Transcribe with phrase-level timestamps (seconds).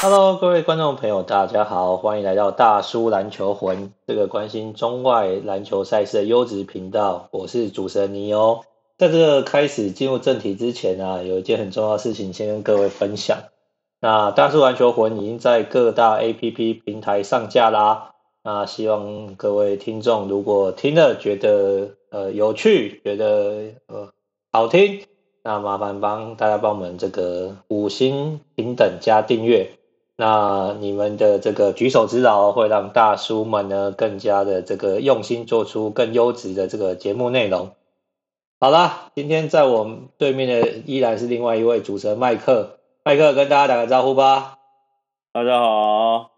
[0.00, 7.26] Hello，各位观众朋友，大家好，欢迎来到大叔篮球魂这个关心中外篮球赛事的优质频道。
[7.32, 8.60] 我是主持人尼欧。
[8.96, 13.38] 在这个开始进入正题之前啊，有一件很重要的事情先跟各位分享。
[14.00, 18.12] 那大叔篮球魂已经在各大 APP 平台上架啦。
[18.44, 24.12] 那希望各位听众如果听了觉得呃有趣，觉得呃
[24.52, 25.02] 好听，
[25.42, 29.72] 那麻烦帮大家帮我们这个五星评等加订阅。
[30.20, 37.70] 那你们的这个举手之劳会让大叔们呢更加的这个用心做出更优质的这个节目内容。
[38.58, 44.58] 好啦，今天在我们对面的依然是另外一位主持人麦克，麦克跟大家打个招呼吧。
[45.32, 46.32] 大家好，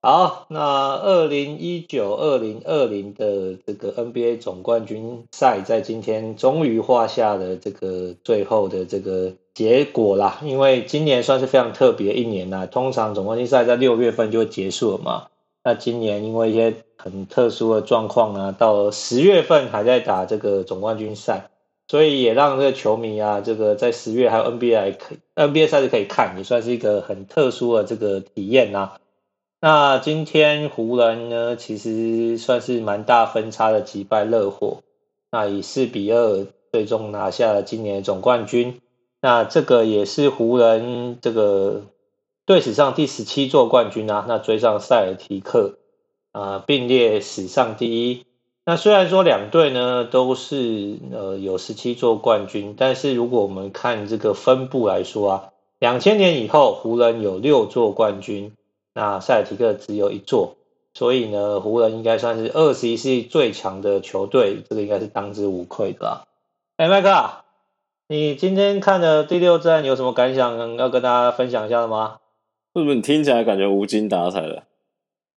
[0.00, 10.38] 好，那二零一九二零二零的这个 NBA 总冠军赛在今天终于画下了这个最后的这个结果啦。
[10.44, 15.26] 因为今年算是非常特别一年啦，通常总冠军赛在六月份就会结束了嘛。
[15.64, 21.50] 那今年因为一些很特殊的状况啊，到十月份还在打这个总冠军赛。
[21.90, 28.92] 所以也让这个球迷啊，这个在十月还有 NBA 可 NBA 赛事可以看，也算是一个很特殊的这个体验呐。
[29.60, 34.82] 那今天湖人呢，其实算是蛮大分差的击败热火，
[35.32, 38.80] 那以四比二最终拿下了今年的总冠军。
[39.20, 41.82] 那这个也是湖人这个
[42.46, 45.78] 队史上第十七座冠军啊，那追上塞尔提克
[46.32, 48.24] 啊，并列史上第一。
[48.64, 58.52] 那虽然说两队呢都是呃有十七座冠军，但是如果我们看这个分布来说啊，两千年以后湖人有六座冠军，
[58.92, 60.56] 那塞尔提克只有一座，
[60.92, 66.24] 所以呢湖人应该算是二十一世纪最强的球队，这个应该是当之无愧的啦。
[66.76, 67.08] 哎，麦克，
[68.10, 72.20] 你今天看的第六战有什么感想要跟大家分享一下的吗？
[72.74, 74.62] 是不是你听起来感觉无精打采的？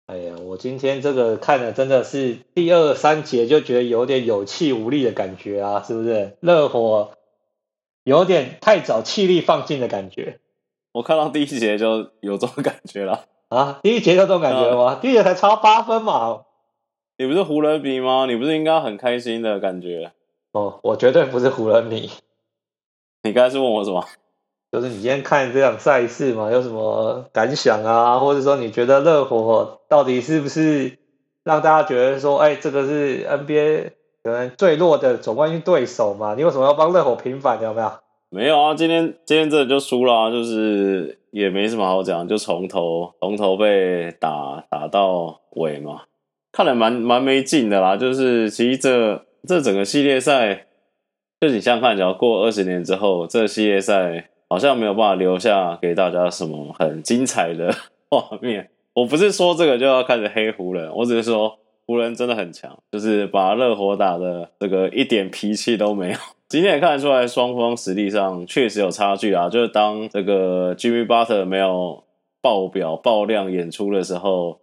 [0.07, 6.37] 哎呀，我今天这个看的真的是第二三节就觉得有点有气无力的感觉啊，是不是？
[6.39, 7.11] 热火
[8.05, 10.39] 有点太早气力放尽的感觉。
[10.93, 13.81] 我看到第一节就有这种感觉了啊！
[13.83, 14.95] 第一节就这种感觉吗？
[14.95, 16.43] 嗯、第一节才差八分嘛。
[17.19, 18.27] 你不是湖人迷吗？
[18.27, 20.13] 你不是应该很开心的感觉？
[20.53, 22.09] 哦，我绝对不是湖人迷。
[23.25, 24.05] 你刚才是问我什么？
[24.73, 28.19] 就是你今天看这场赛事嘛，有什么感想啊？
[28.19, 30.97] 或者说你觉得热火到底是不是
[31.43, 33.91] 让大家觉得说，哎，这个是 NBA
[34.23, 36.35] 可能最弱的总冠军对手嘛？
[36.37, 37.61] 你为什么要帮热火平反？
[37.61, 37.91] 有没有？
[38.31, 46.03] 没有啊，今天今天这就输了啊，就是也没什么好讲，就从头从头被打打到尾嘛，
[46.53, 47.97] 看来蛮蛮没劲的啦。
[47.97, 50.67] 就是其实这这整个系列赛，
[51.41, 54.27] 就你想看，只要过二十年之后，这系列赛。
[54.53, 57.73] 好像没有办法留下给大家什么很精彩的
[58.11, 58.69] 画面。
[58.95, 61.57] 我不是说这个就要开始黑湖人，我只是说
[61.87, 66.17] 湖人真的很强，就是把热火打的这个一点脾气都没有。
[66.49, 69.49] 今天也看得出来，双方实力上确实有差距啊。
[69.49, 72.03] 就是当这个 Jimmy Butler 没有
[72.43, 74.59] 爆表爆量演出的时候，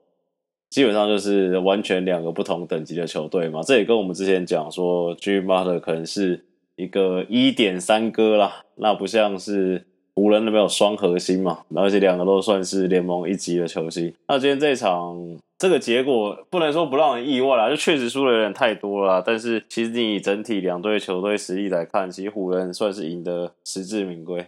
[0.69, 3.61] 基本上就是完全两个不同等级的球队嘛。
[3.63, 6.43] 这也跟我们之前讲说，Jimmy Butler 可能是。
[6.77, 9.83] 一个一点三哥啦，那不像是
[10.15, 14.13] 湖人那边有双核心嘛，而且两个都算是联盟一级的球星。
[14.27, 19.23] 那今天这场这个结果不能说不让人意外啦，就确实输的有点太多了。
[19.25, 24.45] 但是其实你以整体两队球队实力来看，其实湖人算是赢得实至名归。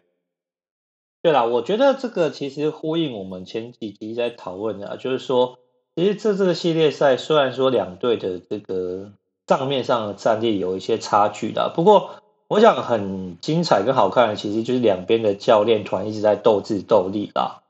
[1.23, 5.57] 对啦，我觉得这个其实呼应我们前几集在讨论的，就是说，
[5.95, 9.13] 其实这这个系列赛虽然说两队的这个。
[9.49, 12.11] 账面上的战力有一些差距的，不过
[12.47, 17.63] 我想很精彩跟好看的，其实就是两边的教练团一直在斗智斗力啦。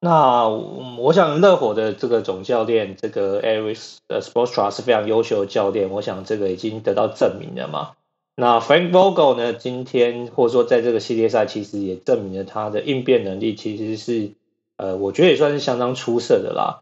[0.00, 7.90] 那我想热火的这个总教练这个 Erik Spoelstra 是非常优秀的教练，我想这个已经得到证明了嘛。
[8.34, 14.30] 那 Frank Vogel 呢，今天或者说在这个系列赛，其实也证明了他的应变能力其实是
[14.78, 16.80] 呃，我觉得也算是相当出色的啦。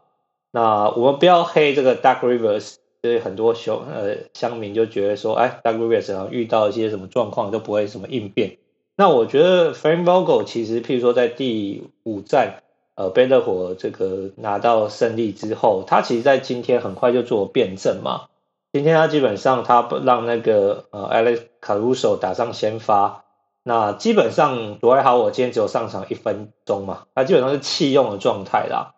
[0.51, 2.75] 那我们不要黑这个 Doc Rivers。
[3.05, 8.57] 所以很多乡呃乡民就觉得说，哎，Doug Rivers 好像遇到一些什么状况都不会什么应变。
[8.97, 12.63] 那我觉得 Frank Vogel 其实，譬如说在第五战，
[12.95, 18.21] 呃，贝勒火这个拿到胜利之后，他其实在今天很快就做辩证嘛。
[18.73, 23.23] 今天他基本上他不让那个呃 Alex Caruso 打上先发，
[23.61, 28.94] 那基本上 dwight howard 今天只有上场一分钟嘛，他基本上是弃用的状态啦。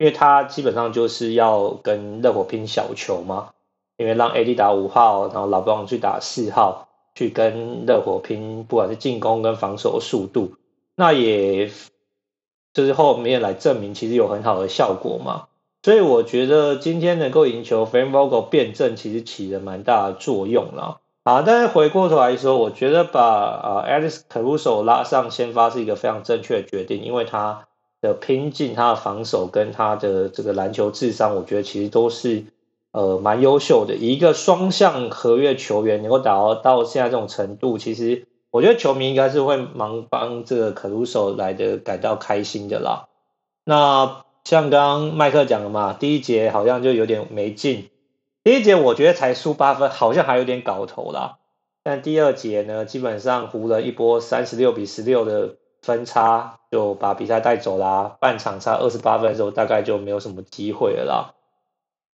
[0.00, 3.50] 因为他基本上就是要跟热火拼小球嘛，
[3.98, 10.54] 因为让 AD 打五号，然后老布朗去打四号，去跟热火拼，不管是进攻跟防守速度，
[10.96, 11.70] 那也
[12.72, 15.48] 就是后面来证明其实有很好的效果嘛。
[15.82, 21.00] 所以我觉得今天能够赢球，Frank Vogel 变阵其实起了蛮大的作用了。
[21.24, 27.66] 啊，但是回过头来说，我觉得把啊 Alex Caruso 拉上先发是一个非常正确的决定，因为他
[28.00, 32.44] 的拼劲、他的防守跟他的这个篮球智商，我觉得其实都是
[32.92, 33.94] 呃蛮优秀的。
[33.94, 43.08] 一个双向合约球员能够打到到现在这种程度，其实我觉得球迷应该是会蛮帮这个 Caruso 来的感到开心的啦。
[43.64, 44.24] 那。
[44.42, 47.90] 像刚刚麦克讲的嘛，第一节好像就有点没劲。
[48.42, 51.36] 第一节我觉得才输八分，好像还有点搞头啦。
[51.82, 58.16] 但第二节呢，基本上湖人一波三十六比十六的分差，就把比赛带走啦。
[58.20, 61.34] 半场差二十八分的时候，大概就没有什么机会了啦。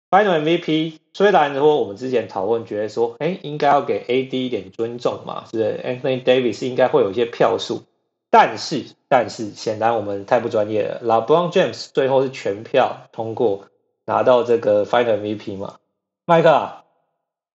[0.08, 7.82] Final MVP 虽然说我们之前讨论觉得说，哎，应该要给 AD 一点尊重嘛，是是？Anthony Davis 应该会有一些票数。
[8.28, 11.00] 但是，但是，显然我们太不专业了。
[11.02, 13.66] LeBron James 最后是全票通过
[14.04, 15.76] 拿到这个 Final MVP 嘛？
[16.24, 16.84] 麦克，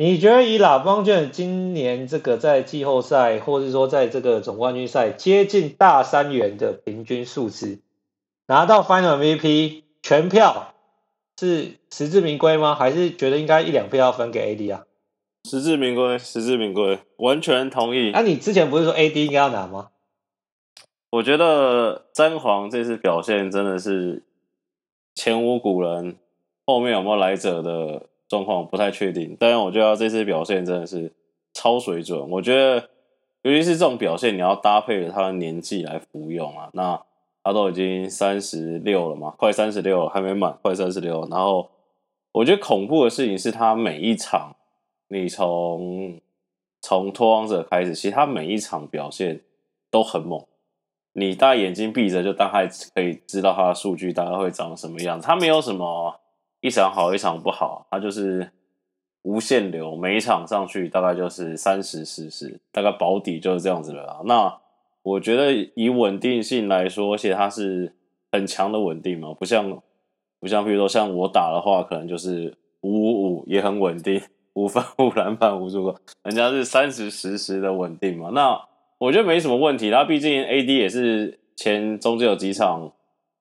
[0.02, 7.78] 你觉得以 LeBron James 今年这个在季后赛，或者说在这个总冠军赛接近大三元的平均数值，
[8.48, 10.74] 拿到 Final MVP 全票
[11.40, 12.74] 是实至名归吗？
[12.74, 14.86] 还是觉得应该一两票要分给 AD 啊？
[15.48, 18.10] 实至名归，实至名归，完全同意。
[18.10, 19.90] 那、啊、你之前不是说 AD 应该要拿吗？
[21.12, 24.24] 我觉得詹皇这次表现真的是
[25.14, 26.16] 前无古人，
[26.66, 29.36] 后面有没有来者的状况不太确定。
[29.38, 31.12] 但是我觉得这次表现真的是
[31.54, 32.30] 超水准。
[32.30, 32.90] 我觉得，
[33.42, 36.70] 尤其是这种表现，你要搭配着他的年纪来服用啊。
[36.72, 36.98] 那
[37.44, 41.28] 他都已经三十六了嘛，快三十六了，还没满，快三十六。
[41.30, 41.70] 然后
[42.32, 44.56] 我觉得恐怖的事情是他每一场，
[45.10, 46.22] 你从
[46.82, 49.42] 从脱光者开始，其实他每一场表现
[49.90, 50.46] 都很猛。
[51.14, 55.28] 你大眼睛闭着就大概可以知道他的数据大概会长什么样子。
[55.28, 56.21] 他没有什么
[56.62, 58.52] 一场好一场不好，他就是
[59.24, 64.22] 无限流，每一场上去大概就是三十、四十，大概保底就是这样子的啦。
[64.26, 64.58] 那
[65.04, 67.94] 我觉得以稳定性来说，而且他是
[68.32, 69.82] 很强的稳定嘛，不像
[70.40, 74.22] 不像比如说像我打的话，可能就是五五五也很稳定，
[74.54, 78.62] 五分五篮板五助攻，人家是三十十十的稳定嘛，那。
[79.02, 82.92] 我觉得没什么问题，他毕竟 AD 也是前中间有几场，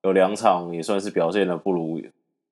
[0.02, 2.00] 有两场也算是表现的不如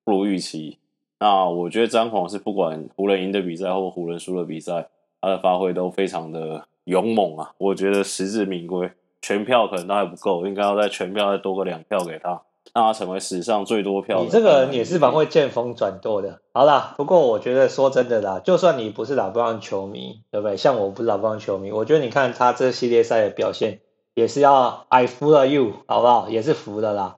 [0.03, 0.77] 不如预期。
[1.19, 4.89] 那我觉得詹皇是不管湖人赢的比赛或湖人输的比赛，
[5.21, 7.51] 他的发挥都非常的勇猛啊！
[7.57, 8.91] 我觉得实至名归，
[9.21, 12.41] 全票可能都还不够，应该要在全票再多个两票给他。
[12.71, 14.21] 让他成为史上最多票。
[14.21, 16.39] 你这个人也是蛮会见风转舵的。
[16.53, 20.55] 好啦，不过我觉得说真的啦，就算你不是老布朗球迷，对不对？
[20.55, 23.79] 像我不是老布朗球迷，我觉得你看他这系列赛的表现，
[24.13, 26.29] 也是要 I 服了 you，好不好？
[26.29, 27.17] 也是服的啦。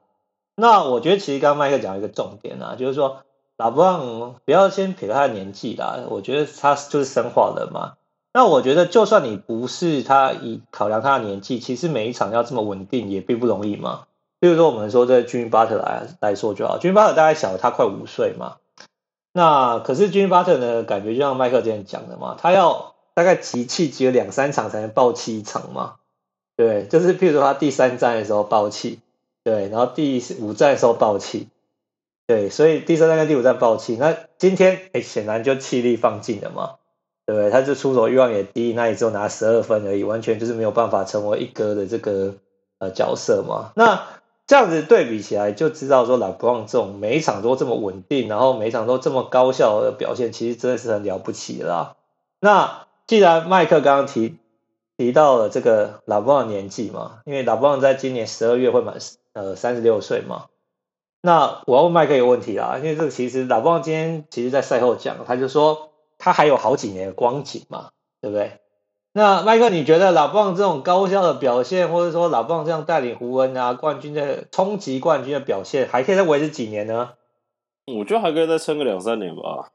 [0.62, 3.24] 那我觉得其实刚刚麦克讲一个重点啊，就是说
[3.58, 7.94] 老布朗不要先撇开他的年纪啦，我觉得他就是生化人嘛。
[8.32, 14.04] 那我觉得就算你不是他以考量他的年纪，其实每一场要这么稳定也并不容易嘛。
[14.40, 18.58] 比如说，我们说这 Jimmy Butler 来来说就好军巴特大概小他快五岁嘛。
[19.34, 25.96] 那可是军巴特呢，感觉就像麦克之前讲的嘛，他要大概集气集了两三场才能爆气一场嘛。
[26.56, 29.00] 对，就是譬如说他第三站的时候爆气，
[29.44, 31.48] 对，然后第五战时候爆气，
[32.28, 33.96] 对，所以第三战跟第五战爆气。
[33.96, 36.76] 那今天哎，显然就气力放尽了嘛，
[37.26, 37.50] 对不对？
[37.50, 42.36] 他就出手欲望也低，那也只拿十二分而已，完全就是没有办法成为一哥的这个
[42.78, 43.72] 呃角色嘛。
[43.76, 44.04] 那
[44.46, 51.96] 这样子对比起来，就知道说拉布旺这种每一场都这么稳定，然后每一场都这么高效的表现，其实真的是很了不起的啦。
[52.40, 54.38] 那既然麦克刚刚提
[54.98, 58.98] 提到了这个拉布旺年纪嘛，因为拉布旺在今年十二月会满
[59.34, 60.46] 呃三十六岁嘛，
[61.22, 67.90] 那我要问麦克一个问题啦，因为这个其实 LeBron 今天其实在赛后讲，他就说他还有好几年的光景嘛，
[68.22, 68.60] 对不对？
[69.14, 77.12] 那麦克，你觉得老布朗这种高效的表现，或者说老布朗这样带领湖人啊冠军的冲击冠军的表现，还可以再维持几年呢？
[77.88, 79.72] 我觉得还可以再撑个两三年吧，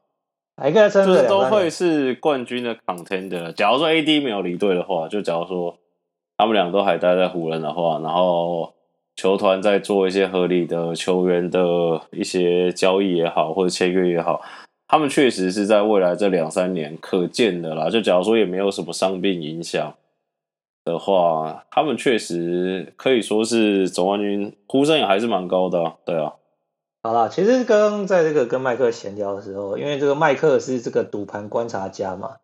[0.55, 1.29] 还可以再撑个两三年。
[1.29, 3.53] 就是都会是冠军的 contender。
[3.53, 5.77] 假如说 AD 没有离队的话，就假如说
[6.35, 8.73] 他们俩都还待在湖人的话，然后
[9.17, 11.59] 球团在做一些合理的球员的
[12.11, 14.41] 一些交易也好，或者签约也好。
[14.87, 19.95] 他们确实是在未来这两三年可见的啦，就假如说也没有什么伤病影响
[20.85, 26.35] 的话，他们确实可以说是总冠军呼声也还是蛮高的啊，对啊。
[27.03, 32.37] 好啦，其实刚刚在这个跟麦克闲聊的时候，因为这个麦克是这个赌盘观察家嘛，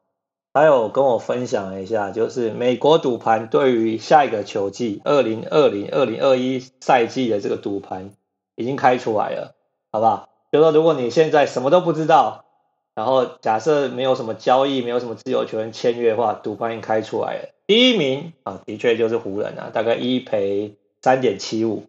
[0.54, 8.12] 还有跟我分享一下，就是美国赌盘对于下一个球季二零二零二零二一赛季的这个赌盘
[8.56, 9.56] 已经开出来了，
[9.92, 10.30] 好不好？
[10.52, 12.46] 就说如果你现在什么都不知道，
[12.94, 17.50] 然后假设没有什么交易，没有什么自由球员签约的话，赌盘已经开出来了。
[17.66, 21.86] 第一名啊，的确就是湖人啊，大概一赔三点七五。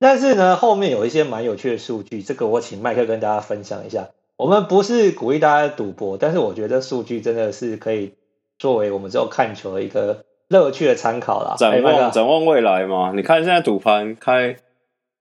[0.00, 4.08] 但是呢，后面有一些蛮有趣的数据，这个我请麦克跟大家分享一下。
[4.40, 8.14] 我们不是鼓励大家赌博，但是我觉得数据真的是可以
[8.58, 11.54] 作为我们之后看球的一个乐趣的参考啦。
[11.58, 14.56] 展望展望未来嘛，你看现在赌盘开，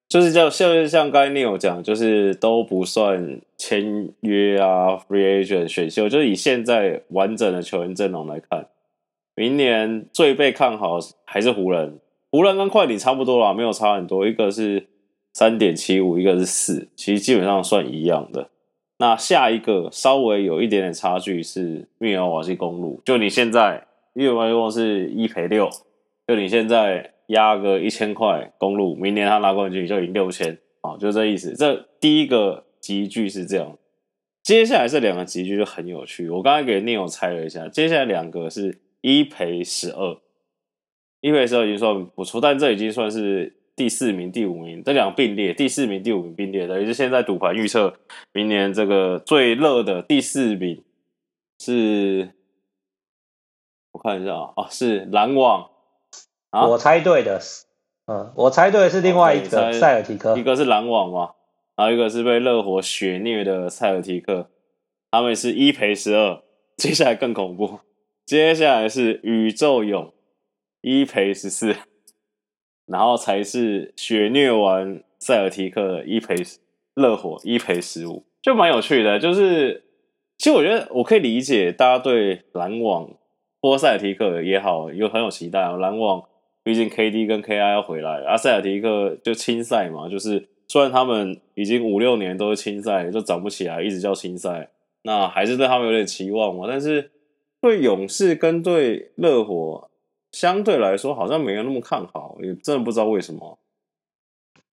[0.08, 8.68] 就是叫像像刚才你有讲，就是都不算签约啊，free agent 选秀，就是以现在完整的球员阵容来看，
[9.36, 12.00] 明年最被看好还是湖人。
[12.32, 14.88] 湖人跟快艇差不多啦，没有差很多，一个是
[15.34, 18.48] 三点七五，一个是四，其实基本上算一样的。
[19.00, 25.70] 那下一个稍微有一点点差距是密尔瓦基公路，就你现在密尔瓦基公路是一赔六，
[26.28, 31.56] 就你现在压个一千块公路，明年他拿冠军就赢六千，啊，就这意思。
[31.56, 33.78] 这第一个集聚是这样，
[34.44, 36.30] 接下来这两个集聚就很有趣。
[36.30, 40.18] 我刚才给 Neo 猜了一下，接下来两个是一赔十二。
[41.22, 47.94] 一赔十二已经算不错，但这已经算是第四名、第五名这两并列，第四名、第五名并列的，也是现在赌盘预测
[48.34, 50.84] 明年这个最热的第四名
[51.60, 52.34] 是，
[53.94, 55.70] 我看一下啊，是篮网。
[56.50, 57.40] 啊，我猜对的，
[58.08, 61.36] 嗯，我猜对的是另外一个塞尔提克，一个是篮网嘛，
[61.78, 64.50] 然后一个是被热火血虐的塞尔提克，
[65.10, 66.44] 他们是一赔十二，
[66.76, 67.80] 接下来更恐怖，
[68.26, 70.12] 接下来是宇宙勇。
[70.82, 71.76] 一赔十四，
[72.92, 76.36] 然后才是血虐完塞尔提克一赔
[76.96, 79.20] 热火一赔十五，就蛮有趣的。
[79.20, 79.84] 就是
[80.38, 83.12] 其实我觉得我可以理解大家对篮网
[83.62, 85.78] 或塞尔提克也好有很有期待哦。
[85.78, 86.24] 篮网
[86.64, 94.70] 毕竟 KD 跟 KI 要回来，而、啊、塞尔提克就青赛嘛，就是虽然他们已经五六年都是青赛，就涨不起来，一直叫青赛，
[95.04, 96.66] 那还是对他们有点期望嘛。
[96.68, 97.12] 但是
[97.62, 99.89] 对勇士跟对热火。
[100.32, 103.58] 相对来说，好像没有那么看好，也真的不知道为什么。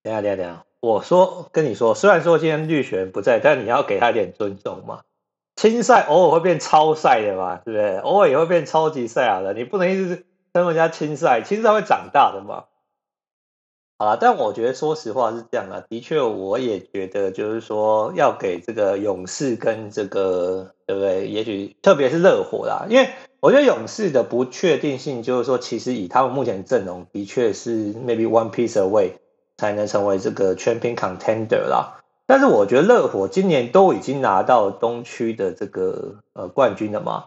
[0.02, 5.00] 等下，等下，等下，我说跟你说，虽然说今天绿璇不在，但你要给他一点尊重嘛。
[5.56, 7.96] 青赛偶尔会变超赛的嘛，对不对？
[7.98, 12.64] 偶尔也会变超级赛亚的，你不能一直跟人家青赛，青赛会长大的嘛。
[13.98, 21.26] 好啦，但我觉得说实话是这样的，的确，我也觉得就是说要给这个勇士跟这个，对不对？
[21.28, 23.08] 也许特别是热火啦，因为。
[23.40, 29.12] 我觉得勇士的不确定性就是说，其实以他们目前阵容，的确是 maybe one piece away
[29.56, 32.00] 才能成为这个 champion contender 啦。
[32.26, 37.26] 但是我觉得热火今年都已经拿到东区的这个呃冠军了嘛，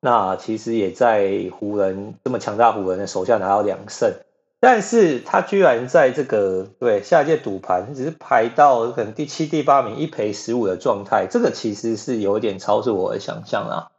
[0.00, 4.14] 那其实也在湖人这么强大湖人的手下拿到两胜，
[4.58, 13.89] 但是他居然在这个对下一届赌盘只是排到可能第七、第八名，一赔十五的状态，这个其实是有点超出我的想象啦。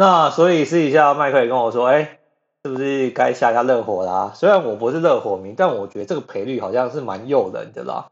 [0.00, 2.20] 那所以私底下麦克也跟我说，哎、
[2.64, 4.32] 是不是该下下热火啦？
[4.34, 8.08] 虽然我不是热火迷，但我觉得这个赔率好像是蛮诱人的啦。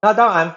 [0.00, 0.54] 那当然，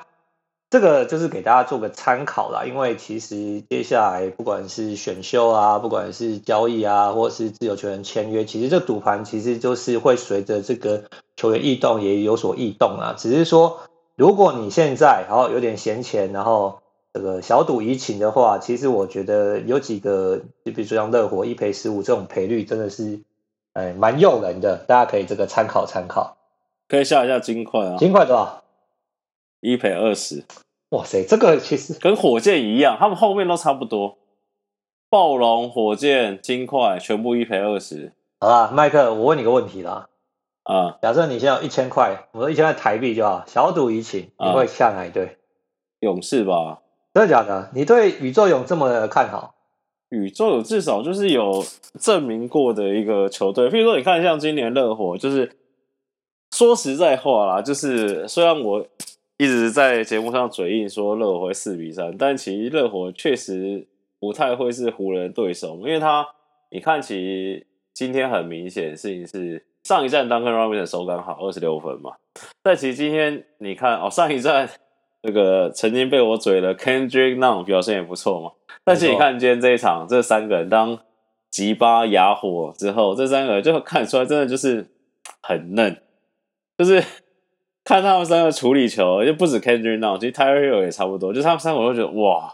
[0.69, 2.65] 这个就是给大家做个参考啦。
[2.65, 13.15] 因为其实接下来不管是选秀啊，不管是交易啊，或是自由球员签约，其实这赌盘其实就是会随着这个球员异动也有所异动啊。
[13.17, 13.79] 只是说，
[14.15, 16.81] 如果你现在然后有点闲钱，然后
[17.15, 23.21] 这个小赌怡情的话，其实我觉得有几个，就比如说像热火一赔十五这种赔率，真的是，
[23.71, 26.35] 哎，蛮诱人的，大家可以这个参考参考。
[26.89, 28.65] 可以下一下金块啊，金块多少？
[29.61, 30.43] 一赔二十。
[30.89, 34.17] 哇塞，这个其实跟火箭一样，他们后面都差不多。
[35.09, 38.11] 暴龙、火箭、金块全部一赔二十。
[38.41, 40.09] 好啦，麦克，我问你个问题啦。
[40.63, 45.25] 啊，假设你现在有一千块，我说一千块台币就好，小赌怡情，你会下哪一队？
[45.25, 45.31] 啊，
[46.01, 46.81] 勇士吧。
[47.15, 47.71] 真的假的？
[47.73, 49.55] 你对宇宙勇这么的看好？
[50.09, 51.63] 宇宙勇至少就是有
[51.97, 53.69] 证明过的一个球队。
[53.69, 55.49] 譬如说，你看像今年热火，就是
[56.51, 58.85] 说实在话啦，就是虽然我
[59.37, 63.87] 一直在节目上嘴硬说热火会四比三，但其实热火确实
[64.19, 66.27] 不太会是湖人对手，因为他
[66.69, 72.11] 你看，其实今天很明显事情是上一站 Duncan Robinson 手感好，二十六分嘛。
[72.61, 74.69] 但其实今天你看哦，上一站。
[75.25, 78.51] 这个曾经被我嘴的 Kendrick Nunn 表现也不错嘛，
[78.83, 80.99] 但是你看今天这一场，这三个人当
[81.49, 84.87] 吉巴哑火之后，这三个人就看出来真的就是
[85.41, 85.99] 很嫩，
[86.77, 87.03] 就是
[87.83, 92.53] 看他们三个处理球，就不止 Kendrick Nunn，其实 Tyler Herro 也差不多，就他们三个我都觉得哇，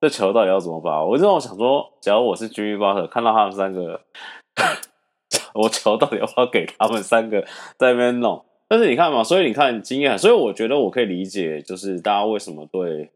[0.00, 1.04] 这球到底要怎么发？
[1.04, 4.00] 我这种想说，假如我是 Jimmy Butler，看到他们三个，
[5.54, 7.42] 我球到底要不要给他们三个
[7.76, 8.44] 在那边弄？
[8.68, 13.10] 但是你看嘛，所以你看经验，所以我觉得我可以理解，就是大家为什么对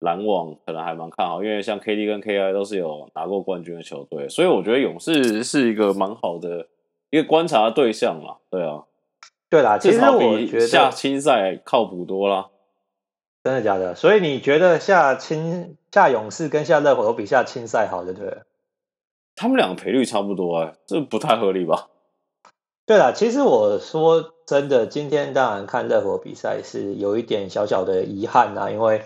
[0.00, 6.68] 篮网可能还蛮看好，因为像 KD 跟 KI 都是有拿过冠军的球队，所以我觉得勇士是一个蛮好的
[7.08, 8.36] 一个观察的对象嘛。
[8.50, 8.84] 对啊，
[9.48, 12.48] 对啦，其实我觉得下青赛靠谱多啦。
[13.42, 13.94] 真的假的？
[13.94, 18.38] 所以你觉得下青下勇士跟下热火都比下青赛好，对不对？
[19.34, 21.88] 他们两个赔率差不多哎，这不太合理吧？
[22.84, 29.02] 对啦，其实我说真的，今天当然看热火比赛是有一点小小的遗憾啊，因为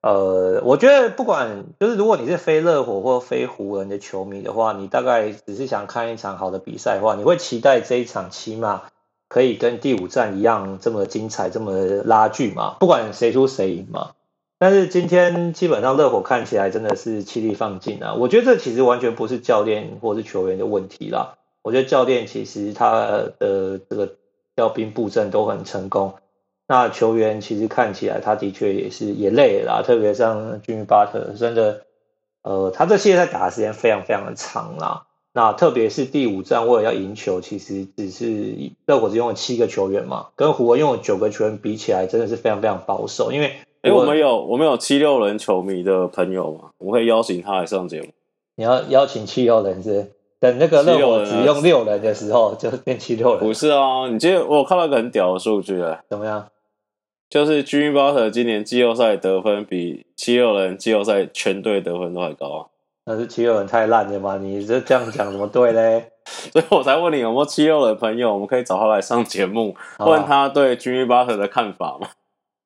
[0.00, 8.82] 呃，我觉得不管就是如果你是非热火或非湖人的球迷的话，你大概只是想看一场好的比赛的话，你会期待这一场起码。
[9.26, 11.72] 可以跟第五战一样这么精彩，这么
[12.04, 12.76] 拉锯嘛？
[12.78, 14.12] 不管谁输谁赢嘛。
[14.58, 18.14] 但是今天基本上热火看起来真的是气力放尽啊！
[18.14, 21.34] 我觉得这其实完全不是教练或是球员的问题啦。
[21.62, 22.92] 我觉得教练其实他
[23.40, 24.14] 的这个
[24.56, 26.14] 调兵布阵都很成功。
[26.66, 31.82] 那球员其实看起来他的确也是也累了啦，特别像 Jimmy Butler，真的，
[32.42, 35.06] 呃，他这现在打的时间非常非常的长啦。
[35.34, 38.54] 那特别是第五站，为了要赢球，其实只是
[38.86, 43.30] 热火只用了七个球员嘛，跟湖人用了九个球员比起来，真的是非常非常保守。
[43.30, 43.48] 因为，
[43.82, 48.08] 哎、欸，我们有我们有七六人球迷的朋友嘛，我会邀请他来上节目。
[48.54, 50.12] 你要邀请七六人是？
[50.44, 53.38] 等那个热火只用六人的时候， 就变七六人。
[53.40, 56.46] 不是哦，你今天我看到一个很屌的数据了，怎么样？
[57.30, 62.66] 就是 Jimmy Butler 今年季后赛得分比七六人季后赛全队得分都还高啊。
[63.06, 64.36] 那是七六人太烂了吗？
[64.36, 66.10] 你这这样讲怎么对嘞？
[66.52, 72.08] 所以我才问你有没有七六人的朋友，我们可以找他来上节目，问他对 Jimmy Butler 的看法嘛？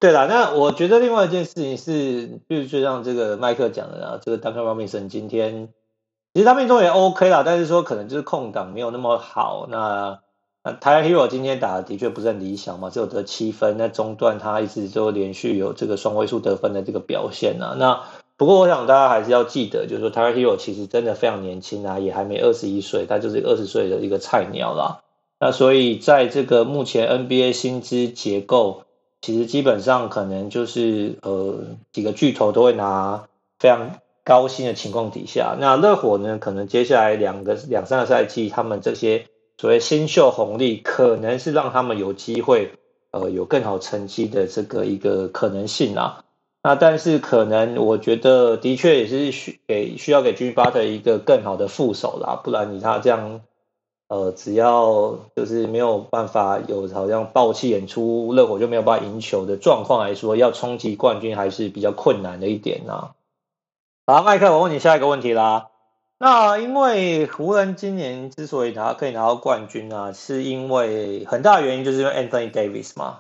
[0.01, 5.69] 对啦，那我觉得另外一件事情是，就是就像这个麦克讲的啊，这个 Duncan Robinson 今天
[6.35, 9.67] 其实他命中也 OK 啦，但是说可能就是空档没有那么好。
[9.71, 10.21] 那
[10.63, 13.77] 那 Tyler Hero 今天打的的确不是很理想嘛，只有得七分。
[13.77, 18.01] 那中段他一直就连续有这个双位数得分的这个表现啊，那。
[18.39, 25.01] 不过，我想大家还是要记得，就是说，Tyler Hero 其实真的非常年轻啊，也还没二十一岁，他就是二十岁的一个菜鸟啦。
[25.41, 28.85] 那所以，在这个目前 NBA 薪资结构，
[29.21, 31.57] 其实基本上可能就是呃
[31.93, 33.25] 几个巨头都会拿
[33.59, 33.97] 非常
[34.29, 39.25] 高薪的情况底下，那热火呢，可能接下来两个两三个赛季，他们这些
[39.57, 42.73] 所谓新秀红利，可能是让他们有机会
[43.11, 46.25] 呃有更好成绩的这个一个可能性啊。
[46.63, 53.41] 那但是可能我觉得的确也是需给需要给 Jimmy Butler 一个更好的副手啦，不然你他这样，
[54.09, 63.13] 呃，只要就是没有办法有好像爆气演出，热火就没有办法赢球的状况来说，要冲击冠军还是比较困难的一点呐。
[64.11, 65.69] 好，麦克，我问你下一个问题啦。
[66.19, 73.19] 那因为湖人今年之所以拿可以拿到冠军啊，是因为很大原因就是因为 Anthony Davis 嘛。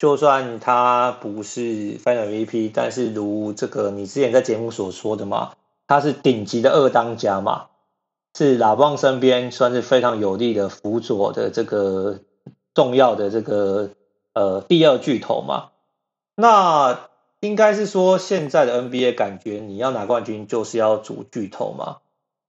[0.00, 1.60] 就算他不是
[1.98, 5.52] Final VP，但是如这个你之前在节目所说的嘛，
[5.86, 7.66] 他是顶级的二当家嘛，
[8.36, 12.18] 是拉布朗身边算是非常有力的辅佐的这个
[12.74, 13.90] 重要的这个
[14.34, 15.68] 呃第二巨头嘛。
[16.34, 16.98] 那
[17.40, 21.98] 应该是说现在的 NBA 感觉你要拿冠军就是要组巨头嘛。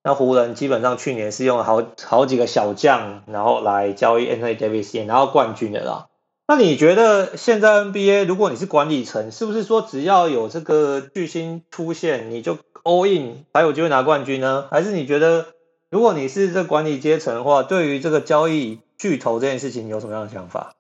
[0.04, 6.08] 那湖人基本上去年是用了好好几个小将，然后来交易 Anthony Davis，也拿到冠军的啦。
[6.48, 14.70] 那你觉得现在 NBA，如果你是管理层，是不是说只要有这个巨星出现，你就 all in 才有机会拿冠军呢？
[14.72, 15.48] 还是你觉得，
[15.90, 20.76] 如果你是这管理阶层的话，对于这个交易巨头这件事情，你有什么样的想法？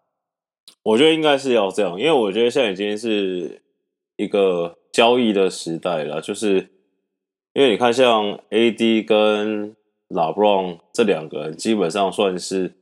[0.83, 3.61] 我觉得应该是要这样，因为我觉得现在已经是
[4.17, 6.69] 一个交易的时代了，就是
[7.53, 9.75] 因为你看，像 AD 跟
[10.09, 12.73] LeBron 这两个人，基本上算是。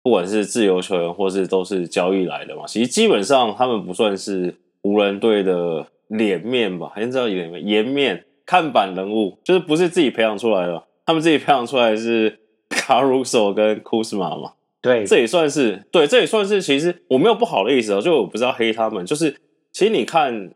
[0.00, 6.90] 不管是自由球员，或是都是交易来的嘛，其实基本上他们不算是湖人队的脸面吧？
[6.94, 12.38] 还是叫脸面、颜面、看板人物，就是不是自己培养出来的，他们自己培养出来的是
[12.70, 14.52] Caruso 跟 Kuzma 嘛？
[14.80, 16.62] 对，这也算是对，这也算是。
[16.62, 19.32] 其实我没有不好的意思啊，就我不知道黑他们，就是
[19.72, 20.54] 其实你看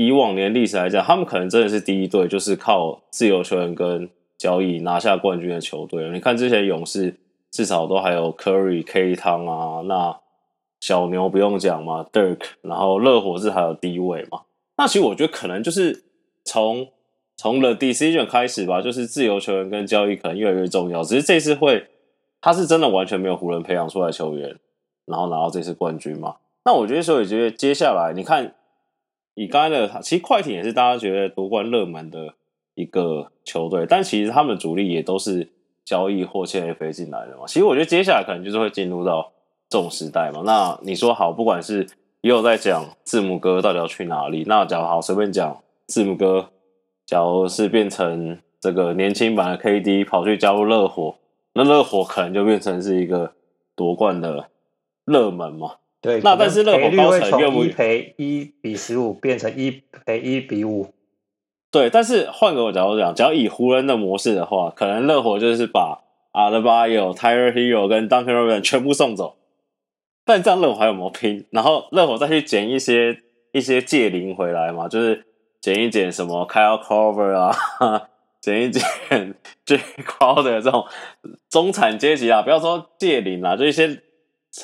[0.00, 6.08] 以往年历史来讲，他们可能真的是第一队，就是靠自由球员跟交易拿下冠军的球队。
[6.10, 7.16] 你看之前勇士。
[7.50, 10.14] 至少都还有 Curry、K 汤啊，那
[10.80, 14.42] 小牛不用讲嘛，Dirk，然后热火是还有低位嘛。
[14.76, 16.04] 那其实我觉得可能就是
[16.44, 16.88] 从
[17.38, 21.02] 从 The Decision 开始吧，就是自由球员跟交易可能越来越重要。
[21.02, 21.86] 只是这次会，
[22.42, 24.54] 他是真的完全没有湖人培养出来球员，
[25.06, 26.36] 然后拿到这次冠军嘛。
[26.66, 28.54] 那我觉得所以觉得接下来你看，
[29.38, 32.34] 以刚才的，其实快艇也是大家觉得夺冠热门的
[32.74, 35.48] 一个球队，但其实他们的主力也都是
[35.84, 37.44] 交易或签 FA 进来的嘛。
[37.46, 39.30] 其实我觉得接下来可能就是会进入到
[39.68, 40.42] 这种时代嘛。
[40.44, 41.86] 那你说好，不管是
[42.22, 46.50] 也有在讲字母哥到底要去哪里，那假如好随便讲字母哥，
[47.06, 51.14] 假如是变成这个年轻版的 KD 跑去加入热火，
[51.52, 53.34] 那热火可能就变成是一个
[53.76, 54.48] 夺冠的
[55.04, 55.76] 热门嘛。
[56.00, 60.94] 对，那但是热火高层愿不赔一比十五变成一赔一比五？
[61.72, 69.38] 对，但是换个角度讲，只要以湖人的模式的话，可能热火就是把阿德巴约、Tyler Herro 跟 Duncan Robinson 全部送走。
[70.24, 71.46] 但这样热火还有没有拼？
[71.50, 73.18] 然后热火再去捡一些
[73.52, 75.24] 一些借灵回来嘛，就是
[75.60, 77.52] 捡一捡什么 Kyle Corver 啊，
[78.40, 78.82] 捡一捡
[79.66, 80.86] Jae Crowder 这种
[81.50, 84.02] 中产阶级啊，不要说借灵啊，就一些。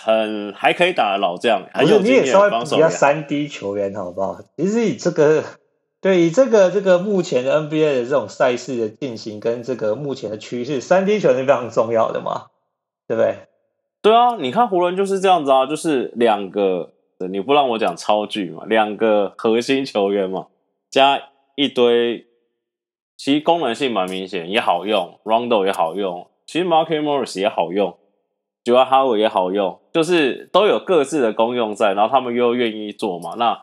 [0.03, 4.40] 很还可以打的老将，还有你也稍微比较三 D 球员，好不好？
[4.57, 5.44] 其实以这个，
[6.01, 12.47] 对以这个这个目前的 NBA 的这种赛事的进行，跟这个目前的趋势，三 D 球员是非常重要的嘛，
[13.07, 13.37] 对不对？
[14.03, 16.92] 对啊，你看湖人就是这样子啊，就是两个，
[17.31, 20.49] 你不让我讲超巨嘛，两个核心球员嘛，
[20.90, 21.20] 加
[21.55, 22.27] 一堆，
[23.16, 27.97] 其实功能性蛮明显，也好用，Rondo 也好用，其实 Markieff Morris 也好用。
[28.64, 33.35] 主要哈维也好用，就是都有各自的功用在，然后他们又愿意做嘛。
[33.37, 33.62] 那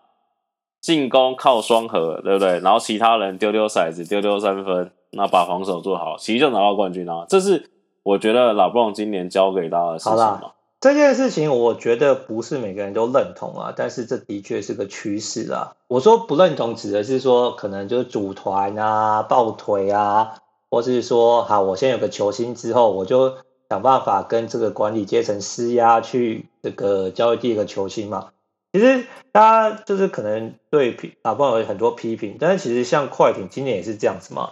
[0.80, 2.60] 进攻靠双核，对不对？
[2.60, 7.26] 然后其他人丢丢骰子，丢丢三分，那把防守做好，其实就拿到冠军啊。
[7.28, 7.72] 这是
[8.04, 10.52] 我觉得老布朗今年教给大家的事情嘛。
[10.80, 15.76] 这件事情我觉得不是每个人都认同啊，但是这的确是个趋势啦。
[15.88, 20.36] 我说不认同，指的是说可能就是组团啊、抱腿啊，
[20.70, 23.34] 或是说好，我先有个球星之后我就。
[23.72, 28.32] 想办法跟这个管理阶层施压，去这个交易第一个球星嘛。
[28.74, 34.52] 其实大家就是可能对老布朗有很多批评，但是其实像快艇今年也是这样子嘛，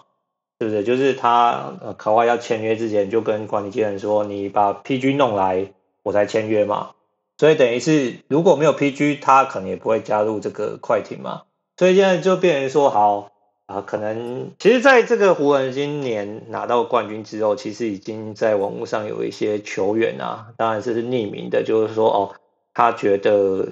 [0.58, 0.86] 对不对？
[0.86, 6.92] 就是他呃，卡哇要签约之前就跟管理阶层说，你把 PG 弄来，我才签约嘛。
[7.38, 11.42] 所以等于是如果没有 PG，他可能也不会加入这个快艇嘛。
[11.76, 13.32] 所以现在就变成说好。
[13.70, 22.34] 啊，可能其实，在这个湖人今年拿到冠军之后，其实已经在网络上有一些球员啊，当然这是匿名的，就是说哦，
[22.74, 23.68] 他觉得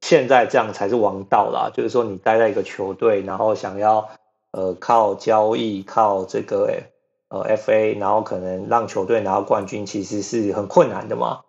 [0.00, 4.08] 现在这样才是王道啦，就是说你待在一个球队，然后想要
[4.52, 6.84] 呃靠交易，靠这个
[7.28, 11.42] 呃 FA，然后可能让球队拿到冠军，其实是很困难的嘛。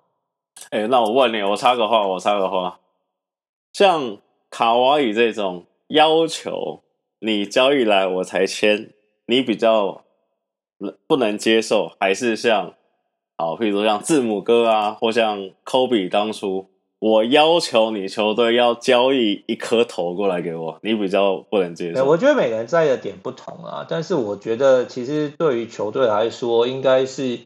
[0.71, 2.81] 哎、那我问你，我插个话，我插个话，
[3.71, 4.17] 像
[4.49, 6.82] 卡哇伊这种要求。
[7.25, 8.91] 你交易来我才签，
[9.27, 10.03] 你比较
[11.07, 12.73] 不能接受，还是像，
[13.37, 16.67] 好，譬如说像字母哥啊，或像科比当初，
[16.99, 22.03] 我要求你球队要交易一颗头过来给我，你比较不能接受。
[22.03, 27.39] 我觉得每个人在意的点不同啊，但是我觉得其实对于球队来说，应该是，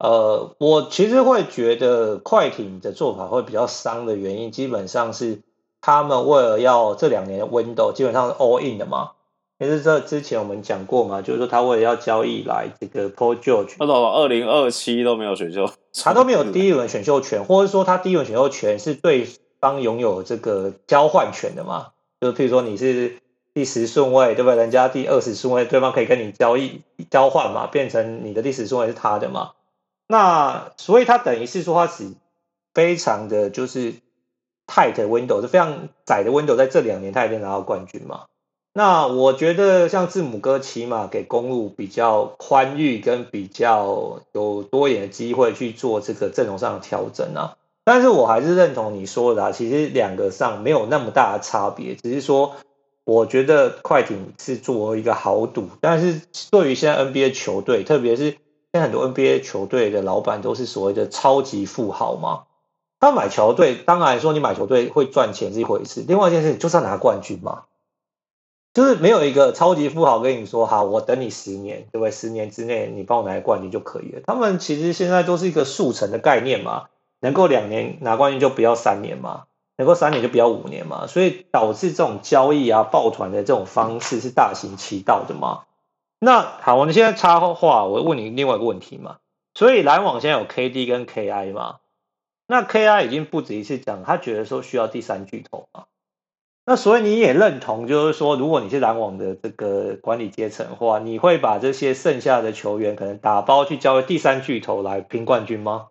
[0.00, 5.42] 呃，我其实会觉得快艇的做法会比较伤的原因，基本上是。
[5.82, 9.10] 他们为了要这两年的 window，基本上是 all in 的嘛。
[9.58, 15.70] 也是这之前我们讲过嘛，就是说他为了要交易来这个 Paul George，他到二零二七都没有选秀，
[16.02, 19.28] 他都没有第一轮选秀权，或者说他第一轮选秀权是对
[19.60, 21.88] 方拥有这个交换权的嘛。
[22.20, 23.18] 就是譬如说你是
[23.54, 24.56] 第十顺位，对不对？
[24.56, 29.52] 人家第二十顺位，对方可以跟你交易交换嘛，变成你的第十顺位是他的嘛。
[30.08, 32.14] 那所以他等于是说他只
[32.74, 33.94] 非常的就是。
[34.72, 38.22] Tight window 是非常窄的 window，在这两年他已经拿到冠军嘛。
[38.72, 47.58] 那我觉得像字母哥起码给公路比较宽裕跟比较有多一点的机会去做这个阵容上的调整啊。
[47.84, 52.54] 但是我还是认同你说的啊，其实两个上没有那么大的差别，只是说
[53.04, 58.38] 我觉得快艇是作为一个豪赌，但是对于现在 NBA 球队，特别是现
[58.72, 62.44] 在很多 NBA 球队的老板都是所谓的超级富豪嘛。
[63.02, 67.64] 他买球队，当然说你买球队会赚钱是一回事，另外一件事就是要拿冠军嘛。
[68.72, 72.12] 就是没有一个超级富豪跟你说，好，我等你十年，对不对？
[72.12, 74.20] 十年之内你帮我拿冠军就可以了。
[74.24, 76.84] 他们其实现在都是一个速成的概念嘛，
[77.18, 85.64] 能够两年拿冠军就不要三年嘛，能够三年就不要五年嘛，所以导致这种交易啊、抱团的这种方式是大行其道的嘛。
[86.20, 89.16] 那好，我们现在插话，我问你另外一个问题嘛。
[89.54, 91.78] 所以篮网现在有 KD 跟 KI 嘛？
[92.46, 95.84] 那 KI 已经不止一次讲，他觉得说需要第三巨头嘛。
[96.64, 105.88] 那所以你也认同，就是说，如果你是篮网的这个管理阶层的话，你会把这些剩下的球员可能打包去交给第三巨头来拼冠军吗？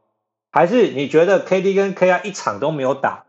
[0.49, 3.25] 还是你觉得 KD 跟 KI 一场都没有打，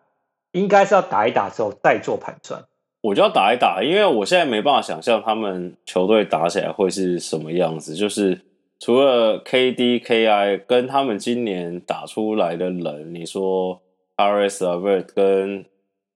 [0.52, 2.64] 应该是要打一打之后再做盘算？
[3.00, 7.94] 我就要打一打，因为我现在没办法想象他们球队打起来会是什么样子。
[7.96, 8.40] 就是
[8.84, 13.80] 除了 KD、KI 跟他们今年打出来的人，你说
[14.16, 15.64] Caris LeVert 跟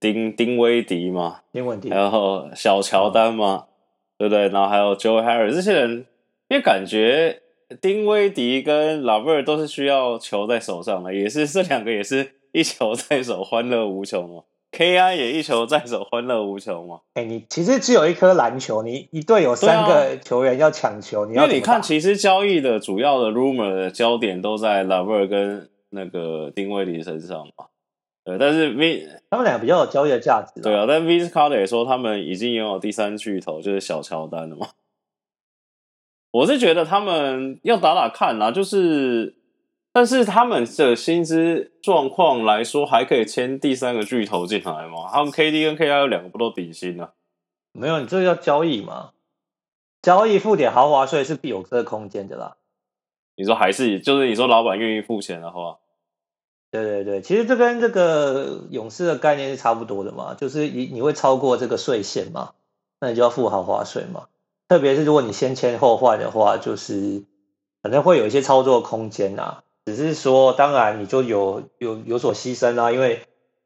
[0.01, 3.71] 丁丁威迪嘛，丁威迪，然后小乔丹嘛，嗯、
[4.19, 4.49] 对不对？
[4.49, 6.07] 然后还有 Joe Harris 这些人，
[6.49, 7.41] 因为感觉
[7.81, 14.45] 丁威迪跟 LeVert 都是需要球在手上的，也是这两个也是一球在手，欢乐无穷
[14.79, 14.85] 嘛。
[14.85, 17.01] KI 也一球在手，欢乐无穷嘛。
[17.15, 27.67] 哎、欸，你其实只有一颗篮球，你一队有三个球员要抢球，啊、你要因为你看，其实交易的主要的 rumor 的焦点都在 LeVert 跟那个丁威迪身上嘛。
[28.25, 30.61] 对，但是 V 他们俩比较有交易的价值。
[30.61, 34.67] 对啊，但 Vince Carter 也说他们已经拥有第三巨头，就是小乔丹了嘛。
[36.33, 39.37] 我是觉得他们要打打看啊，就是，
[39.97, 45.09] 但是他们的薪资状况来说，还可以签第三个巨头进来吗？
[45.11, 47.15] 他们 KD 跟 KI 有两个不都底薪啊？
[47.73, 49.13] 没有，你这个叫交易嘛？
[50.03, 52.59] 交易付点豪华税是必有这个空间的啦。
[53.37, 55.79] 你说还是就是你说老板愿意付钱的话？
[56.71, 62.53] 对对对，其实这跟这个勇士的概念是差不多的嘛，就是你你会超过这个税线嘛，
[63.01, 64.27] 那你就要付豪华税嘛。
[64.69, 67.25] 特别是如果你先签后换的话，就是
[67.81, 69.63] 反正会有一些操作空间啊。
[69.87, 73.21] 只是说，当然你就有有有所牺牲啊，因为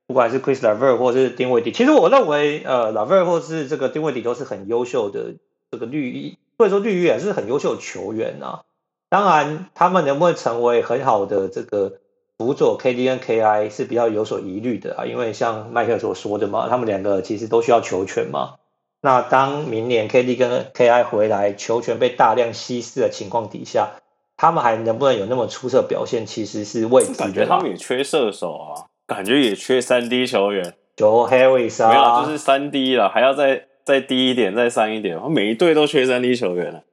[0.06, 5.34] 不管是 Chris LaVer 或是丁威迪，其实我认为呃 LaVer 或是这个丁威迪都是很优秀的
[5.72, 8.62] 这个绿衣，或者说绿衣也是很优秀的球员啊。
[9.08, 11.94] 当然，他们能不能成为很好的这个？
[12.38, 18.54] 辅佐 KD 跟 KI 是比较有所疑虑的啊，因为像麦克所说的嘛，他们两个其实都需要球权嘛。
[19.02, 23.90] 那当明年 KD 跟 KI 回来，球权被大量稀释的情况底下，
[24.40, 27.14] 他们还能不能有那么出色表现，其实是未知的。
[27.18, 30.74] 感觉他们也缺射手啊，感觉也缺三 D 球员。
[30.96, 35.20] Joe Harris 啊，没有，就是三 D 了，还要再再低一点，再三一点。
[35.30, 36.84] 每一队都缺三 D 球员了。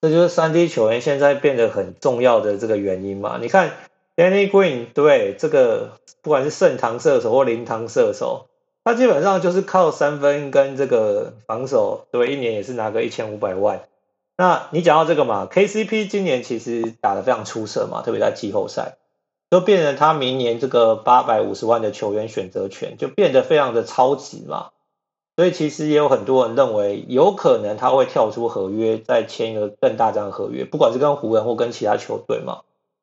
[0.00, 3.38] 这就是三 D 球员现在变得很重要的这个原因嘛？
[3.42, 3.72] 你看
[4.14, 8.46] Danny Green 对这个不管是圣堂射手或灵堂射手，
[8.84, 13.80] 他基本上就是靠三分跟这个防守，对，一年也是拿个一千五百万。
[14.36, 18.96] 那你讲到这个嘛，KCP 今年其实打得非常出色嘛，特别在季后赛，
[19.50, 24.70] 就变成他明年这个八百五十万的球员选择权就变得非常的超值嘛。
[25.36, 32.60] 所以其实也有很多人认为，有可能他会跳出合约，再签一个更大张的合约，不管是跟湖人或跟其他球队嘛。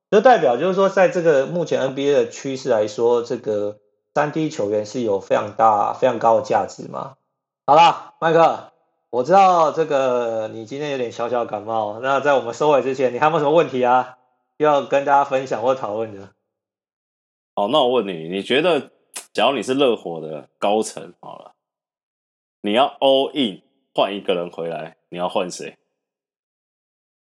[0.10, 3.78] 这代表就是说，在这个目前 NBA 的趋势来说，这个
[4.14, 7.16] 三 D 球员是有非常大、非常高的价值嘛。
[7.66, 8.71] 好啦，麦克，
[9.12, 14.18] 我知道这个你今天有点小小感冒，那在我们收尾之前，你还有没有什么问题啊？
[14.56, 16.30] 要跟大家分享或讨论的？
[17.54, 18.92] 好，那我问你，你觉得，
[19.34, 21.52] 假如你是热火的高层，好了。
[22.62, 25.78] 你要 all in 换一个人回来，你要换谁？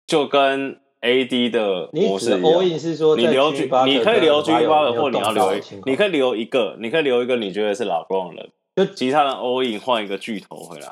[0.06, 2.40] 就跟 AD 的模式一样。
[2.40, 3.66] 你 all in 是说你留你
[3.98, 5.52] 可以留 Jimmy Butler 或你要留，
[5.84, 10.90] 你可以留一个，你可以留一个你觉得是 LeBron 的人，就其他人 all in 换一个巨头回来。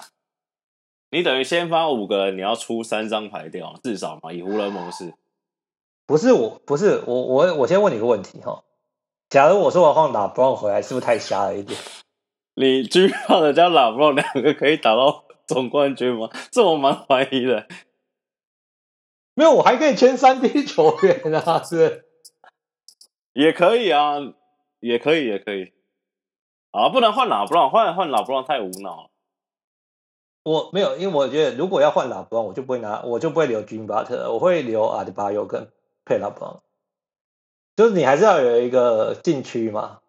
[1.12, 5.12] 你等于先发五个人，你要出三张牌掉，至少嘛，以湖人模式。
[6.07, 8.64] 不是我，不是我，我我先问你个问题哈。
[9.29, 11.79] 假如我说我换 LeBron 回来，是不是太瞎了一点？
[12.57, 16.31] 你 Jimmy Butler 加 LeBron 两个可以打到总冠军吗？
[16.51, 17.68] 这我蛮怀疑的。
[19.35, 22.07] 没有，我还可以签三 D 球员啊，是？
[23.35, 24.16] 也可以啊，
[24.81, 25.75] 也可以，也可以。
[26.70, 29.11] 啊，不能换 LeBron，换换 LeBron 太无脑了。
[30.44, 35.68] 我没有，因为我觉得如果要换 LeBron，我就不会拿，我就不会留 Jim Butler，我会留 Adebayo 跟
[36.05, 36.59] 配 LeBron。
[37.76, 40.00] 就是你还是要有一个禁区嘛，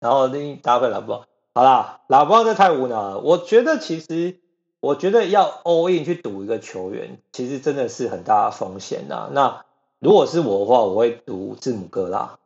[0.00, 1.24] 然后另搭配 LeBron。
[1.54, 3.18] 好啦，老布朗这太无脑了。
[3.18, 4.38] 我觉得其实，
[4.78, 9.28] 我觉得要 all in 去赌一个球员，其实真的是很大的风险呐。
[9.32, 9.64] 那
[9.98, 12.38] 如果是我的话，我会赌字母哥啦。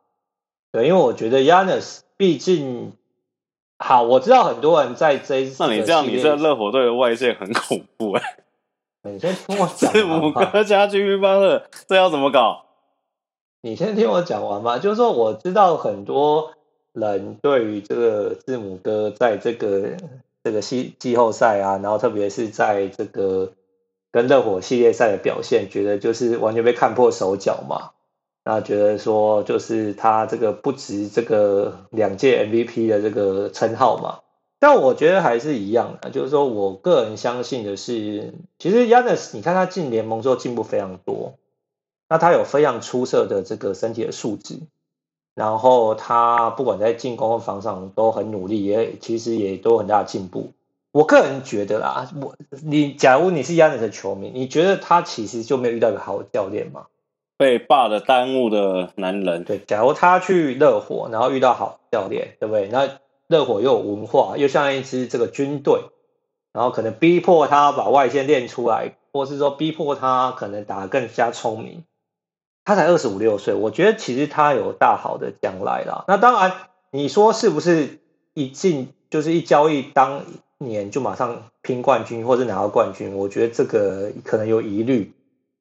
[0.71, 2.93] 对，因为我觉得 Giannis 毕竟
[3.85, 5.53] 好，我知道很多人在这一。
[5.59, 8.43] 那你这样，你这热火队的外线很恐怖哎、欸。
[9.11, 9.91] 你先听我讲。
[9.91, 12.63] 字母哥加 Jimmy Butler，这要怎么搞？
[13.61, 14.77] 你先听我讲完嘛。
[14.77, 16.53] 就是说，我知道很多。
[16.93, 19.97] 人对于这个字母哥在这个
[20.43, 23.53] 这个季季后赛啊，然后特别是在这个
[24.11, 27.89] 跟热火系列赛的表现，觉得就是完全被看破手脚嘛。
[28.45, 34.19] 那觉得说就是他这个不值这个两届 MVP 的这个称号嘛。
[34.59, 41.33] 但我觉得还是一样的，就是说我个人相信的是，其实 Yanis，你看他进联盟之后进步非常多，
[42.07, 44.59] 那他有非常出色的这个身体的素质。
[45.35, 50.51] 然后他不管在进攻和防守都很努力，也其实也都很大的进步。
[50.91, 56.85] 我个人觉得啦，我你假如你是 Yanis 的球迷，你觉得他其实就没有遇到一个好教练吗？
[57.37, 59.43] 被爸的耽误的男人。
[59.43, 62.69] 对，假如他去热火，然后遇到好教练，对不对？
[62.71, 62.89] 那
[63.27, 65.81] 热火又有文化，又像一支这个军队，
[66.53, 71.83] 然后可能逼迫他把外线练出来，或是说逼迫他可能打得更加聪明。
[72.65, 76.05] 他才二十五六岁，我觉得其实他有大好的将来啦。
[76.07, 76.53] 那当然，
[76.91, 77.99] 你说是不是
[78.33, 80.23] 一进就是一交易当
[80.59, 83.17] 年就马上拼冠军或者拿到冠军？
[83.17, 85.13] 我觉得这个可能有疑虑。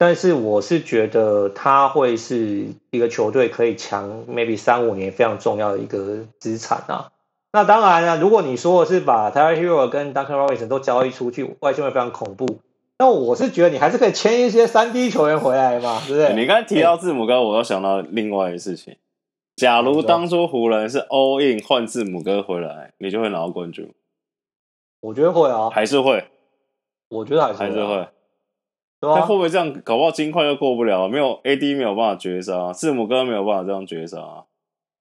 [0.05, 7.13] 但是我是觉得他会是一个球队可以强 maybe 三五年非常重要的一个资产啊。
[7.53, 12.59] 那当然了，如果你说的是把 Tyler Herro 跟 Duncan Robinson 都交易出去，外线会非常恐怖。
[12.99, 16.35] 那我是觉得你还是可以签一些三 D 球员回来嘛，对不对？
[16.35, 18.97] 你刚才提到字母哥，我又想到另外一个事情。
[19.55, 23.95] 假如当初湖人是 all in 换字母哥回来，你就会拿到冠军。
[25.01, 26.25] 我觉得会啊，还是会。
[27.09, 28.09] 我觉得还是还是会。
[29.03, 29.83] 对会不会这样？
[29.83, 34.47] 搞不好金块又过不了，没有 AD 没有办法绝杀，字母哥没有办法这样绝杀。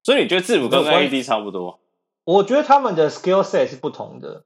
[0.04, 1.80] 所以你觉得字母哥跟 AD 差不多？
[2.26, 4.44] 我觉得他们的 skill set 是不同的。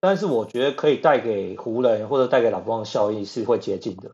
[0.00, 4.12] 但是我觉得可以带给湖人或者带给老布的效益是会接近的，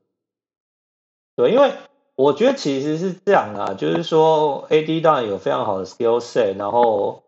[1.37, 1.73] 对，因为
[2.15, 7.25] 我觉得其实是这样啊，就是说 AD 当然有非常好的 skill set，然后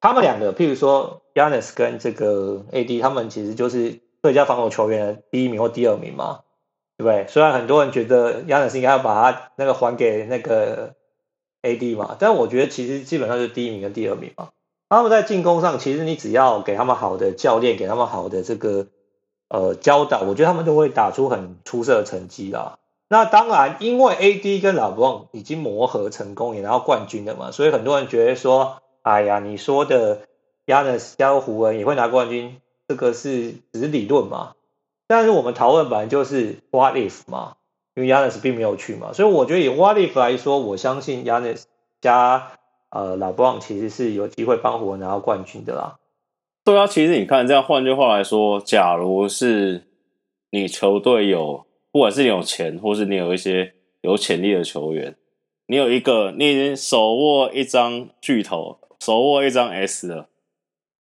[0.00, 6.42] 他们两个，譬如说 Giannis 跟这个 AD，他们其实就是最佳防守球员的第一名或第二名嘛，
[6.96, 7.26] 对不对？
[7.28, 10.94] 虽然很多人觉得 Giannis 应该要把他那个还给那个
[11.62, 14.48] AD 嘛，但我觉得其实基本上是第一名跟第二名嘛。
[14.88, 18.86] 他们在进攻上，其实你只要给他们好的教练，给他们好的这个
[19.48, 22.78] 呃教导，我觉得他们都会打出很出色的成绩啦。
[23.08, 30.20] 那当然，因为 AD 跟老布朗已经磨合成功，也拿到冠军了嘛，所以很多人觉得说，哎呀，你说的
[30.66, 34.54] Giannis 加入湖人也会拿冠军，这个是只是理论嘛。
[35.06, 37.56] 但是我们讨论本来就是 What if 嘛，
[37.94, 41.64] 因为 Yanis 并没有去嘛，所以我觉得以 What if 来说，我相信 Yanis
[42.00, 42.52] 加。
[42.88, 45.98] 呃，老布朗其实是有机会帮湖人拿到冠军的啦。
[46.64, 49.82] 对啊，其实你看这样，换句话来说，假如是
[50.50, 55.16] 你球队有，不管是你有钱，或是你有一些有潜力的球员，
[55.66, 60.28] 你有一个，你已经手握一张巨头，手握一张 S 了，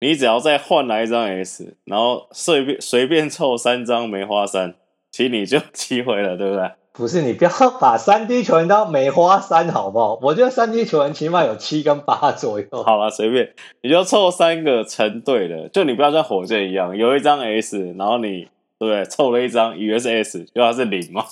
[0.05, 4.75] 你只要再换来一张 S，然后随便随便凑三张梅花三，
[5.11, 6.71] 其实你就有机会了，对不对？
[6.93, 10.19] 不是，你不要把三 D 球员当梅花三好不好？
[10.21, 12.67] 我觉得三 D 球员起码有七跟八左右。
[12.83, 19.03] 好了，随便，你就凑三个成对的，就你不要像火箭一样，有一张 S，然后你对不对？
[19.05, 21.25] 凑了一张以为是 S，就它是零嘛。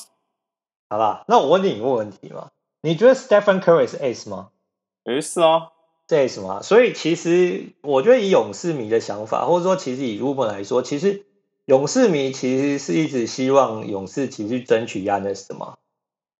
[0.90, 2.50] 好吧，那我问你一个问题嘛，
[2.82, 4.50] 你觉得 Stephen Curry 是 S 吗？
[5.06, 5.70] 诶，是啊，
[6.10, 6.62] 是 S 吗？
[6.62, 11.26] 所以其实我觉得以勇士迷的想法，或者说其实以卢本来说，其实。
[11.66, 15.76] 勇士迷其实是一直希望勇士其实争取 Giannis 的嘛，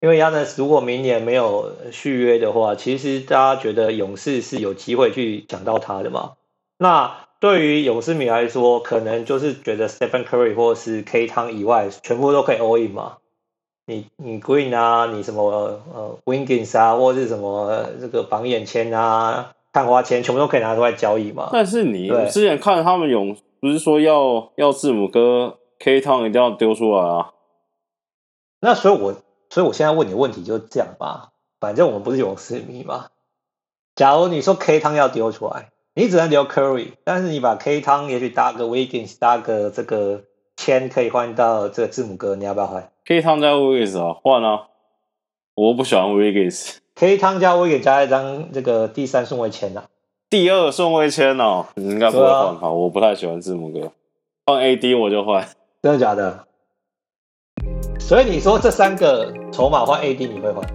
[0.02, 6.34] 因为 Giannis 如果明年没有续约的话，其实大家觉得勇士是有机会去抢到他的嘛。
[6.78, 13.20] 那对于勇士迷来说，可能就是觉得 Stephen Curry 或是 K 汤以外，全部都可以 all in 嘛。
[13.86, 15.44] 你你 Green 啊，你什么
[15.94, 21.50] 呃 Wingins 啊，或者是什么这个榜眼签啊、探花签，全部都可以拿出来交易嘛。
[21.52, 23.36] 但是你之前看他们勇。
[23.64, 27.32] 不是说要要字母哥 K 汤一定要丢出来啊？
[28.60, 29.16] 那所以我，我
[29.50, 31.30] 所以我现在问你的问题就是这样吧。
[31.62, 33.06] 反正我们不是勇士迷嘛。
[33.96, 40.24] 假如你说 K 汤要丢出来，你只能留 Curry，但是你把 K 汤也许搭个 Wiggins，搭个这个
[40.64, 44.68] 签可以换到这个字母哥，你要不要换？K 汤加 Wiggins 啊，换啊！
[45.56, 46.78] 我不喜欢 Wiggins。
[47.20, 49.84] 汤加 Wiggins 加一张这个第三顺位签啊。
[50.30, 52.56] 第二顺位签哦，你应该不会换。
[52.58, 53.92] 吧，我不太喜欢字母哥，
[54.46, 55.46] 换 AD 我就换。
[55.82, 56.46] 真的假的？
[58.00, 60.66] 所以你说这三个筹码换 AD 你会换？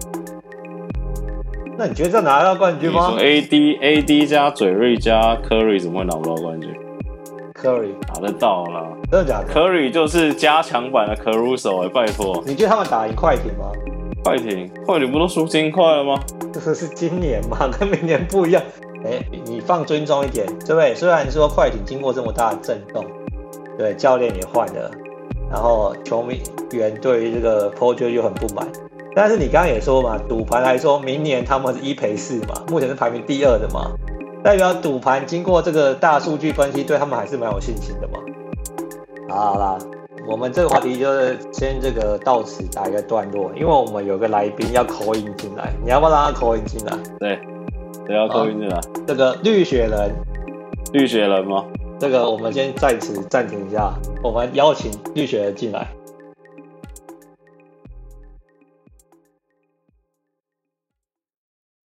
[1.79, 6.69] 那你觉得这拿得到冠军吗？AD AD 加嘴瑞加 Curry 怎么会拿不到冠军
[7.61, 8.85] ？Curry 打得到啦。
[9.11, 12.43] 真的假的？Curry 就是加强版的 Caruso 哎，拜托。
[12.45, 13.71] 你觉得他们打赢快艇吗？
[14.23, 16.19] 快艇快艇不都输金块了吗？
[16.51, 18.61] 这是今年嘛， 跟明年不一样。
[19.05, 20.93] 哎，你放尊重一点，对不对？
[20.93, 23.05] 虽然说快艇经过这么大的震动，
[23.77, 24.91] 对，教练也换了，
[25.49, 26.41] 然后球迷
[26.73, 28.67] 员对于这个 Paul George 就很不满，
[29.15, 33.89] 但是你刚刚也说嘛，赌盘来说，明年他们是一赔四嘛，目前是排名第二的嘛，
[34.43, 38.19] 代表赌盘经过这个大数据分析，对他们还是蛮有信心的嘛。
[39.29, 39.77] 好啦，
[40.27, 46.97] 我们这个话题就是先这个到此打一个段落，因为我们有个来宾要 call in 进来，你要不要让他 call in 进来？
[47.19, 47.39] 对。
[48.07, 48.81] 谁要口音进来？
[49.05, 50.11] 这个绿雪人，
[50.93, 51.63] 绿雪人吗？
[51.99, 55.87] 这个我们先在此暂停一下，我们邀请绿雪人进来。